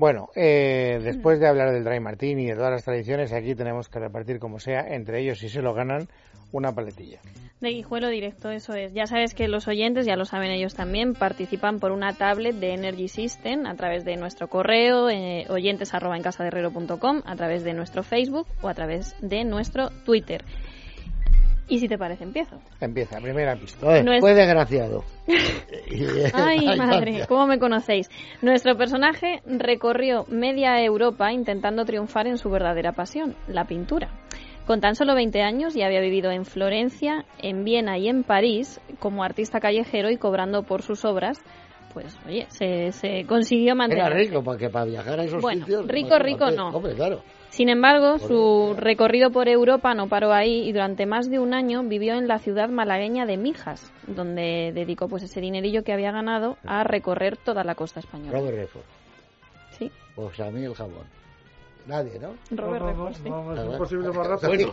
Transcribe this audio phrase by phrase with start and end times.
[0.00, 3.90] Bueno, eh, después de hablar del Dry Martini y de todas las tradiciones, aquí tenemos
[3.90, 6.08] que repartir como sea entre ellos, si se lo ganan,
[6.52, 7.20] una paletilla.
[7.60, 8.94] De guijuelo directo, eso es.
[8.94, 12.72] Ya sabes que los oyentes, ya lo saben ellos también, participan por una tablet de
[12.72, 17.74] Energy System a través de nuestro correo, eh, oyentes arroba en casa a través de
[17.74, 20.46] nuestro Facebook o a través de nuestro Twitter.
[21.70, 22.56] Y si te parece, empiezo.
[22.80, 23.86] Empieza, primera pista.
[23.86, 25.04] Oye, No es- Fue desgraciado.
[26.34, 27.24] Ay, madre.
[27.28, 28.10] ¿cómo me conocéis?
[28.42, 34.08] Nuestro personaje recorrió media Europa intentando triunfar en su verdadera pasión, la pintura.
[34.66, 38.80] Con tan solo 20 años ya había vivido en Florencia, en Viena y en París
[38.98, 41.40] como artista callejero y cobrando por sus obras,
[41.92, 44.12] pues oye, se, se consiguió Era mantener.
[44.12, 45.86] rico, porque para viajar a esos Bueno, sitios...
[45.88, 46.68] rico, rico no.
[46.68, 47.22] Hombre, claro.
[47.50, 51.82] Sin embargo, su recorrido por Europa no paró ahí y durante más de un año
[51.82, 56.56] vivió en la ciudad malagueña de Mijas, donde dedicó pues ese dinerillo que había ganado
[56.64, 58.38] a recorrer toda la costa española.
[58.38, 58.84] Robert Redford.
[59.78, 61.19] Sí, Pues a mí el jabón.
[61.86, 62.34] Nadie, ¿no?
[62.56, 64.72] Robert No, no, no, no, es imposible más rápido.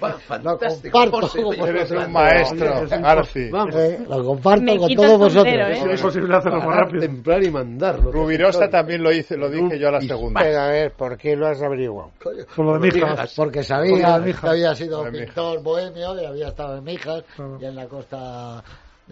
[0.00, 1.04] Bueno, fantástico.
[1.04, 3.40] Lo comparto, como- Eres un maestro, Arci.
[3.74, 5.54] Eh, lo comparto con todos vosotros.
[5.54, 5.72] ¿eh?
[5.72, 7.00] Es imposible hacerlo más rápido.
[7.00, 8.12] templar y mandarlo.
[8.12, 10.40] Rubirosa también lo hice, lo dije yo a la segunda.
[10.42, 12.10] Pero a ver, ¿por qué lo has averiguado?
[12.54, 13.34] Por lo de Mijas.
[13.36, 17.24] Porque sabía que había sido pintor bohemio y había estado en Mijas
[17.60, 18.62] y en la costa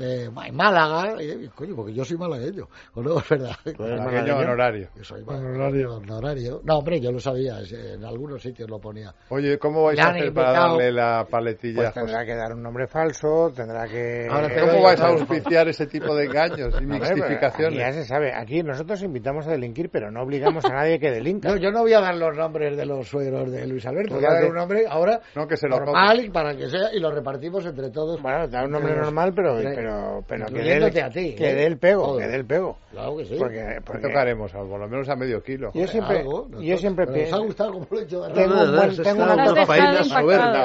[0.00, 1.22] en Málaga.
[1.22, 2.66] Y, coño, porque yo soy malagueño.
[2.94, 3.18] ¿O no?
[3.18, 3.56] Es verdad.
[3.78, 4.88] Malagueño honorario.
[4.96, 5.96] yo soy Honorario.
[5.96, 6.60] honorario.
[6.64, 7.58] No, hombre, yo lo sabía.
[7.70, 9.14] En algunos sitios lo ponía.
[9.28, 11.76] Oye, ¿cómo vais a hacer para darle la paletilla?
[11.82, 14.26] Pues tendrá que dar un nombre falso, tendrá que...
[14.30, 17.94] Ahora te ¿Cómo vais a auspiciar ese tipo de engaños y Aquí ya mixtificaciones?
[17.94, 21.48] se sabe, aquí nosotros invitamos a delinquir, pero no obligamos a nadie que delinca.
[21.50, 24.14] No, yo no voy a dar los nombres de los suegros de Luis Alberto.
[24.14, 27.00] Voy a dar un nombre ahora No, que se lo normal para que sea y
[27.00, 28.20] lo repartimos entre todos.
[28.22, 29.56] Bueno, da un nombre normal, pero,
[29.90, 31.54] pero, pero que dé a ti, que ¿eh?
[31.54, 32.18] dé el pego, Todo.
[32.18, 32.78] que dé el pego.
[32.90, 33.34] Claro que sí.
[33.38, 34.52] Porque, ¿Qué porque tocaremos?
[34.52, 35.70] Por lo menos a medio kilo.
[35.74, 36.60] yo siempre, Algo, ¿no?
[36.60, 37.44] yo siempre Pero ¿Os ha pienso...
[37.44, 38.22] gustado como lo he hecho?
[38.32, 40.02] Tengo una una faena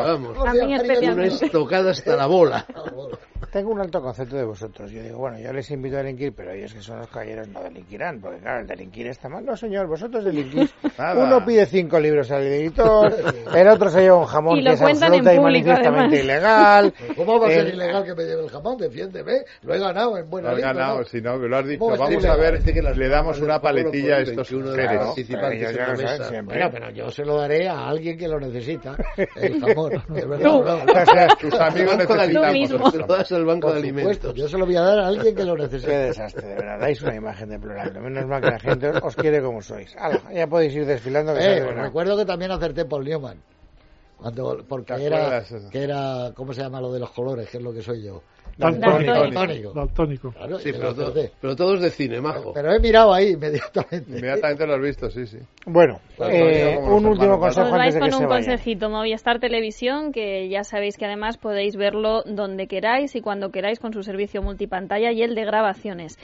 [0.01, 0.37] vamos.
[0.47, 1.45] A mí Una especialmente.
[1.45, 2.65] estocada hasta la bola.
[3.55, 4.91] Tengo un alto concepto de vosotros.
[4.91, 7.63] Yo digo, bueno, yo les invito a delinquir, pero ellos que son los caballeros no
[7.63, 9.45] delinquirán, porque claro, el delinquir está mal.
[9.45, 10.75] No, señor, vosotros delinquís.
[10.97, 11.23] Nada.
[11.25, 13.15] Uno pide cinco libros al editor,
[13.55, 16.19] el otro se lleva un jamón que es absoluta y público, manifiestamente además.
[16.19, 16.93] ilegal.
[17.15, 18.77] ¿Cómo va a ser ilegal que me lleve el jamón?
[18.77, 19.31] Defiéndeme.
[19.61, 21.03] Lo he ganado en buena Lo has lid, ganado, ¿no?
[21.05, 21.79] si no, que lo has dicho.
[21.79, 24.55] ¿Cómo es Vamos a ver, Parece que las le damos una paletilla a estos que
[24.57, 24.91] uno de seres.
[24.91, 26.41] los Claro, participantes pero en mesa.
[26.43, 28.97] Bueno, pero yo se lo daré a alguien que lo necesita.
[29.37, 29.91] El jamón.
[30.09, 30.57] De verdad, no.
[30.59, 31.95] O sea, tus amigos
[33.44, 34.33] El banco de al banco Por supuesto, alimentos.
[34.35, 35.91] yo se lo voy a dar a alguien que lo Qué necesite.
[35.97, 36.79] desastre, de verdad.
[36.79, 37.99] Dais una imagen deplorable.
[37.99, 39.95] Menos mal que la gente os, quiere como sois.
[40.33, 41.33] Ya podéis ir desfilando.
[41.33, 43.37] Que Eh, os recuerdo que también acerté Paul Newman.
[44.17, 47.49] Cuando, porque ¿Te era, que era, ¿cómo se llama lo de los colores?
[47.49, 48.21] Que es lo que soy yo.
[48.57, 49.73] Daltónico.
[49.73, 50.31] Daltónico.
[50.31, 51.31] Claro, Sí, pero, to- acerté.
[51.41, 52.53] pero todos de cine, majo.
[52.53, 54.11] Pero he mirado ahí inmediatamente.
[54.11, 55.37] Inmediatamente lo has visto, sí, sí.
[55.65, 59.39] Bueno, Claro, eh, un último consejo Os antes vais de que con un consejito, Movistar
[59.39, 64.03] Televisión, que ya sabéis que además podéis verlo donde queráis y cuando queráis con su
[64.03, 66.17] servicio multipantalla y el de grabaciones.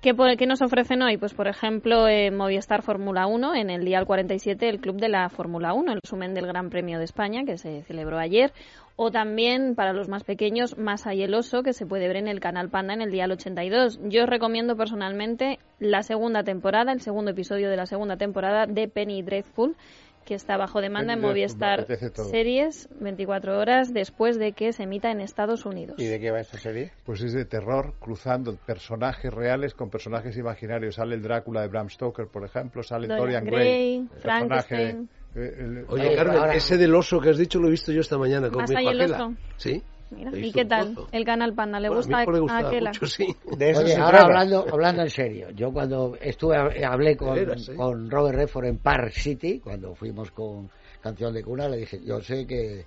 [0.00, 1.16] ¿Qué, qué nos ofrecen hoy?
[1.16, 5.28] Pues, por ejemplo, eh, Movistar Fórmula 1, en el Dial 47, el Club de la
[5.30, 8.52] Fórmula 1, el resumen del Gran Premio de España, que se celebró ayer.
[8.94, 12.40] O también, para los más pequeños, Masa y el que se puede ver en el
[12.40, 14.00] Canal Panda en el Dial 82.
[14.04, 18.88] Yo os recomiendo personalmente la segunda temporada, el segundo episodio de la segunda temporada de
[18.88, 19.76] Penny Dreadful,
[20.26, 21.86] que está bajo demanda en Movistar.
[22.30, 25.96] Series 24 horas después de que se emita en Estados Unidos.
[25.98, 26.92] ¿Y de qué va esta serie?
[27.04, 30.96] Pues es de terror, cruzando personajes reales con personajes imaginarios.
[30.96, 34.66] Sale el Drácula de Bram Stoker, por ejemplo, sale Dorian Dorian Gray, Gray, el personaje,
[34.76, 35.08] Frankenstein.
[35.36, 38.00] eh, el- Oye, Carmen, ahora- ese del oso que has dicho lo he visto yo
[38.00, 39.34] esta mañana con ¿Más mi oso?
[39.56, 39.82] ¿Sí?
[40.10, 40.96] Mira, ¿Y qué tal?
[41.12, 42.90] El Canal Panda, ¿le Bueno, gusta a mí me a gustaba Aquela?
[42.90, 43.26] mucho, sí.
[43.56, 44.24] De eso Oye, se ahora trata.
[44.26, 47.46] hablando, hablando en serio, yo cuando estuve, hablé con, ¿eh?
[47.76, 50.70] con Robert Redford en Park City, cuando fuimos con
[51.02, 52.84] Canción de Cuna, le dije, yo sé que,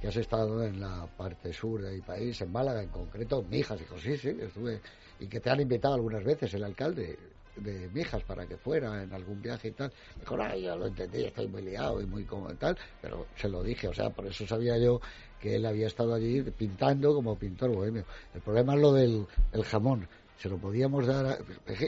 [0.00, 3.98] que has estado en la parte sur del país, en Málaga en concreto, Mijas, dijo,
[3.98, 4.80] sí, sí, estuve,
[5.18, 7.18] y que te han invitado algunas veces el alcalde
[7.56, 9.92] de Mijas para que fuera en algún viaje y tal.
[10.16, 13.48] Me dijo, ay, yo lo entendí, estoy muy liado y muy como tal, pero se
[13.48, 15.00] lo dije, o sea, por eso sabía yo
[15.40, 18.04] que él había estado allí pintando como pintor bohemio.
[18.34, 20.08] El problema es lo del el jamón.
[20.38, 21.24] Se lo podíamos dar.
[21.26, 21.38] a-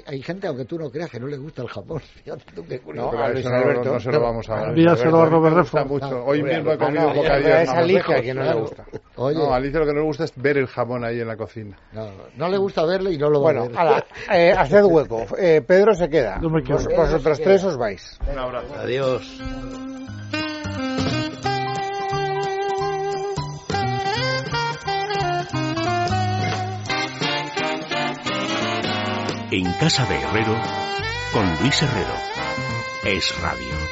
[0.07, 1.99] Hay gente, aunque tú no creas, que no le gusta el jamón.
[2.25, 3.11] Fíjate tú qué curioso.
[3.13, 3.93] No, a eso Luis no, Alberto.
[3.95, 4.69] no se lo vamos a dar.
[4.69, 5.87] Envíaselo a Robert Redford.
[5.87, 6.11] mucho.
[6.11, 7.83] No, Hoy mismo he ah, comido no, bocadillo es jamón.
[7.85, 8.87] Alicia que no le gusta.
[9.17, 11.29] Oye, No, a Alicia lo que no le gusta es ver el jamón ahí en
[11.29, 11.77] la cocina.
[11.93, 13.79] no, no le gusta verlo y no lo va Bueno, a ver.
[13.79, 15.25] ala, eh, haced hueco.
[15.39, 16.39] Eh, Pedro se queda.
[16.39, 16.79] No me quedo.
[16.79, 18.19] Vos- vosotros tres os vais.
[18.31, 18.75] Un abrazo.
[18.81, 19.41] Adiós.
[29.51, 30.57] En casa de Herrero,
[31.33, 32.15] con Luis Herrero.
[33.05, 33.84] Es Radio.